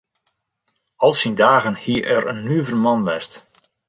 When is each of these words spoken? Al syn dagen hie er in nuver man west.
Al 1.03 1.13
syn 1.15 1.35
dagen 1.43 1.75
hie 1.83 1.99
er 2.15 2.23
in 2.31 2.39
nuver 2.47 2.77
man 2.85 3.01
west. 3.07 3.33